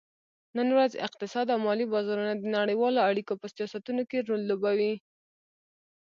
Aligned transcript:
نن 0.57 0.67
ورځ 0.77 0.91
اقتصاد 1.07 1.47
او 1.53 1.59
مالي 1.65 1.85
بازارونه 1.93 2.33
د 2.37 2.43
نړیوالو 2.57 2.99
اړیکو 3.09 3.33
په 3.41 3.47
سیاستونو 3.55 4.01
کې 4.09 4.17
رول 4.27 4.41
لوبوي 4.49 4.93